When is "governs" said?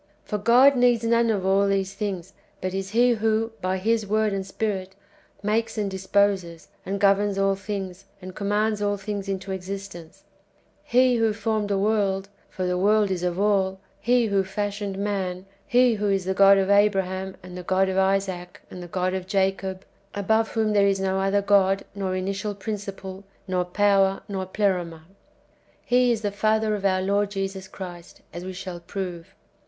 6.99-7.37